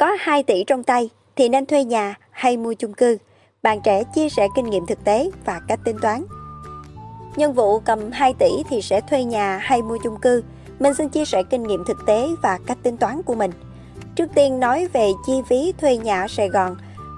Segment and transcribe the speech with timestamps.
[0.00, 3.18] Có 2 tỷ trong tay thì nên thuê nhà hay mua chung cư?
[3.62, 6.24] Bạn trẻ chia sẻ kinh nghiệm thực tế và cách tính toán.
[7.36, 10.42] Nhân vụ cầm 2 tỷ thì sẽ thuê nhà hay mua chung cư?
[10.78, 13.50] Mình xin chia sẻ kinh nghiệm thực tế và cách tính toán của mình.
[14.16, 16.76] Trước tiên nói về chi phí thuê nhà ở Sài Gòn.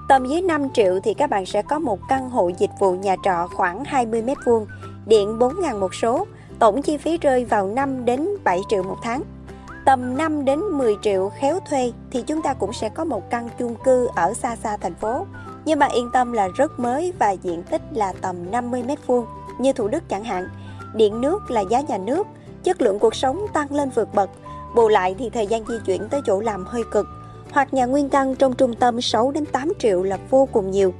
[0.09, 3.15] Tầm dưới 5 triệu thì các bạn sẽ có một căn hộ dịch vụ nhà
[3.23, 4.65] trọ khoảng 20 m2,
[5.05, 6.27] điện 4.000 một số,
[6.59, 9.23] tổng chi phí rơi vào 5 đến 7 triệu một tháng
[9.85, 13.49] tầm 5 đến 10 triệu khéo thuê thì chúng ta cũng sẽ có một căn
[13.59, 15.25] chung cư ở xa xa thành phố.
[15.65, 19.25] Nhưng mà yên tâm là rất mới và diện tích là tầm 50 mét vuông
[19.59, 20.47] như Thủ Đức chẳng hạn.
[20.95, 22.27] Điện nước là giá nhà nước,
[22.63, 24.29] chất lượng cuộc sống tăng lên vượt bậc.
[24.75, 27.07] Bù lại thì thời gian di chuyển tới chỗ làm hơi cực.
[27.51, 30.93] Hoặc nhà nguyên căn trong trung tâm 6 đến 8 triệu là vô cùng nhiều.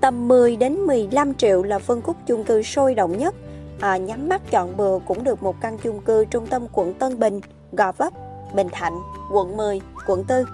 [0.00, 3.34] Tầm 10 đến 15 triệu là phân khúc chung cư sôi động nhất.
[3.80, 7.18] À, nhắm mắt chọn bừa cũng được một căn chung cư trung tâm quận Tân
[7.18, 7.40] Bình,
[7.76, 8.12] Gò Vấp,
[8.54, 9.00] Bình Thạnh,
[9.32, 10.44] quận 10, quận 4.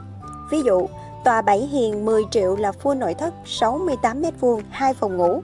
[0.51, 0.87] Ví dụ,
[1.24, 5.43] tòa Bảy Hiền 10 triệu là full nội thất 68 m2, 2 phòng ngủ.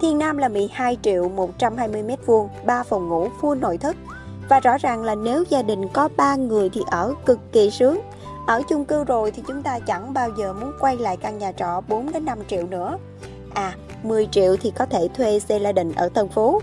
[0.00, 3.96] Thiên Nam là 12 triệu 120 m2, 3 phòng ngủ full nội thất.
[4.48, 8.00] Và rõ ràng là nếu gia đình có 3 người thì ở cực kỳ sướng.
[8.46, 11.52] Ở chung cư rồi thì chúng ta chẳng bao giờ muốn quay lại căn nhà
[11.52, 12.98] trọ 4 đến 5 triệu nữa.
[13.54, 16.60] À, 10 triệu thì có thể thuê xe la đình ở thành Phú.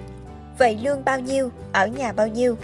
[0.58, 2.56] Vậy lương bao nhiêu, ở nhà bao nhiêu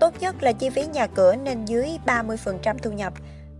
[0.00, 3.12] Tốt nhất là chi phí nhà cửa nên dưới 30% thu nhập,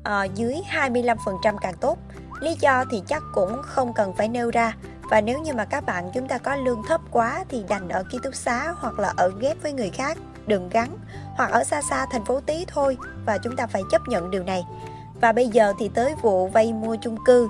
[0.02, 1.98] à, dưới 25% càng tốt.
[2.40, 4.76] Lý do thì chắc cũng không cần phải nêu ra.
[5.10, 8.04] Và nếu như mà các bạn chúng ta có lương thấp quá thì đành ở
[8.12, 10.96] ký túc xá hoặc là ở ghép với người khác, đừng gắn.
[11.36, 14.42] Hoặc ở xa xa thành phố tí thôi và chúng ta phải chấp nhận điều
[14.42, 14.64] này.
[15.20, 17.48] Và bây giờ thì tới vụ vay mua chung cư.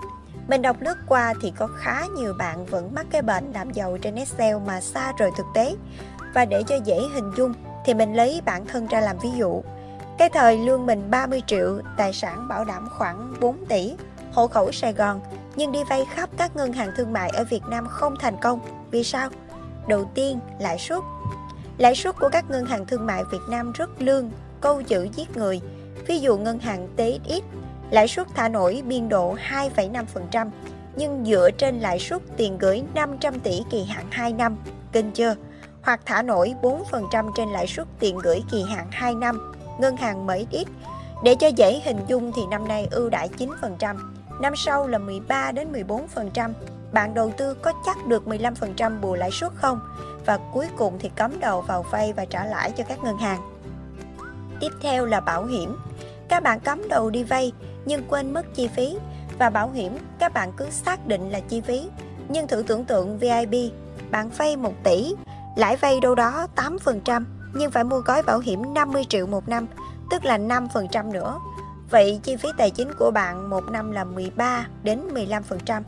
[0.48, 3.98] Mình đọc lướt qua thì có khá nhiều bạn vẫn mắc cái bệnh làm giàu
[4.02, 5.74] trên Excel mà xa rời thực tế.
[6.34, 7.54] Và để cho dễ hình dung
[7.84, 9.62] thì mình lấy bản thân ra làm ví dụ.
[10.18, 13.94] Cái thời lương mình 30 triệu, tài sản bảo đảm khoảng 4 tỷ,
[14.32, 15.20] hộ khẩu Sài Gòn,
[15.56, 18.60] nhưng đi vay khắp các ngân hàng thương mại ở Việt Nam không thành công.
[18.90, 19.28] Vì sao?
[19.88, 21.02] Đầu tiên, lãi suất.
[21.78, 24.30] Lãi suất của các ngân hàng thương mại Việt Nam rất lương,
[24.60, 25.60] câu chữ giết người.
[26.06, 27.42] Ví dụ ngân hàng TXX,
[27.90, 30.50] lãi suất thả nổi biên độ 2,5%,
[30.96, 34.56] nhưng dựa trên lãi suất tiền gửi 500 tỷ kỳ hạn 2 năm.
[34.92, 35.34] Kinh chưa?
[35.84, 40.26] Hoặc thả nổi 4% trên lãi suất tiền gửi kỳ hạn 2 năm, ngân hàng
[40.26, 40.68] MXX.
[41.24, 43.96] Để cho dễ hình dung thì năm nay ưu đãi 9%,
[44.40, 46.52] năm sau là 13 đến 14%.
[46.92, 49.80] Bạn đầu tư có chắc được 15% bù lãi suất không?
[50.26, 53.40] Và cuối cùng thì cấm đầu vào vay và trả lãi cho các ngân hàng.
[54.60, 55.76] Tiếp theo là bảo hiểm.
[56.28, 57.52] Các bạn cấm đầu đi vay
[57.84, 58.98] nhưng quên mất chi phí
[59.38, 61.88] và bảo hiểm các bạn cứ xác định là chi phí.
[62.28, 63.72] Nhưng thử tưởng tượng VIP,
[64.10, 65.14] bạn vay 1 tỷ
[65.56, 69.66] Lãi vay đâu đó 8%, nhưng phải mua gói bảo hiểm 50 triệu một năm,
[70.10, 71.38] tức là 5% nữa.
[71.90, 75.82] Vậy chi phí tài chính của bạn một năm là 13 đến 15%.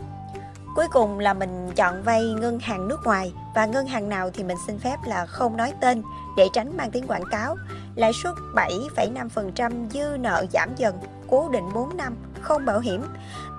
[0.76, 4.44] Cuối cùng là mình chọn vay ngân hàng nước ngoài và ngân hàng nào thì
[4.44, 6.02] mình xin phép là không nói tên
[6.36, 7.56] để tránh mang tiếng quảng cáo.
[7.94, 10.98] Lãi suất 7,5% dư nợ giảm dần,
[11.28, 13.02] cố định 4 năm, không bảo hiểm.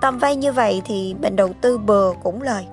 [0.00, 2.66] Tầm vay như vậy thì mình đầu tư bừa cũng lời.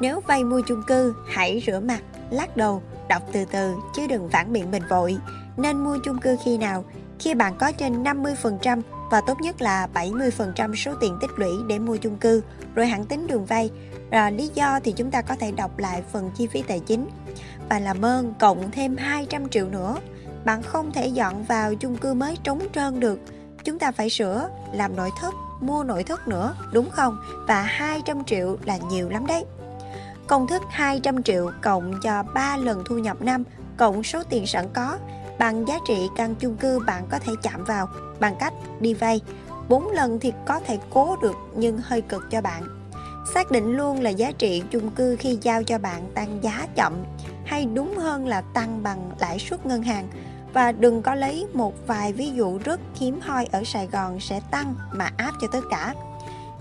[0.00, 4.28] Nếu vay mua chung cư, hãy rửa mặt, lắc đầu, đọc từ từ chứ đừng
[4.28, 5.16] phản biện mình vội.
[5.56, 6.84] Nên mua chung cư khi nào?
[7.18, 8.80] Khi bạn có trên 50%
[9.10, 12.42] và tốt nhất là 70% số tiền tích lũy để mua chung cư,
[12.74, 13.70] rồi hẳn tính đường vay.
[14.10, 17.08] À, lý do thì chúng ta có thể đọc lại phần chi phí tài chính.
[17.68, 19.96] Và làm ơn cộng thêm 200 triệu nữa.
[20.44, 23.20] Bạn không thể dọn vào chung cư mới trống trơn được.
[23.64, 27.18] Chúng ta phải sửa, làm nội thất, mua nội thất nữa, đúng không?
[27.48, 29.44] Và 200 triệu là nhiều lắm đấy.
[30.28, 33.44] Công thức 200 triệu cộng cho 3 lần thu nhập năm,
[33.76, 34.98] cộng số tiền sẵn có
[35.38, 37.88] bằng giá trị căn chung cư bạn có thể chạm vào
[38.20, 39.20] bằng cách đi vay.
[39.68, 42.62] 4 lần thì có thể cố được nhưng hơi cực cho bạn.
[43.34, 46.92] Xác định luôn là giá trị chung cư khi giao cho bạn tăng giá chậm
[47.44, 50.08] hay đúng hơn là tăng bằng lãi suất ngân hàng
[50.52, 54.40] và đừng có lấy một vài ví dụ rất hiếm hoi ở Sài Gòn sẽ
[54.50, 55.94] tăng mà áp cho tất cả.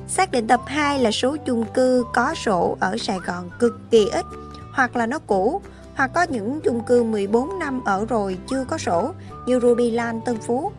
[0.07, 4.09] Xác định tập 2 là số chung cư có sổ ở Sài Gòn cực kỳ
[4.09, 4.25] ít
[4.74, 5.62] hoặc là nó cũ
[5.95, 9.12] hoặc có những chung cư 14 năm ở rồi chưa có sổ
[9.47, 10.71] như Ruby Land Tân Phú.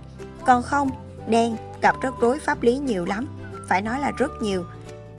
[0.46, 0.90] Còn không,
[1.28, 3.26] đen gặp rắc rối pháp lý nhiều lắm,
[3.68, 4.64] phải nói là rất nhiều.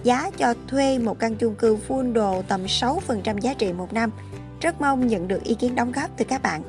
[0.03, 4.11] Giá cho thuê một căn chung cư full đồ tầm 6% giá trị một năm.
[4.61, 6.61] Rất mong nhận được ý kiến đóng góp từ các bạn.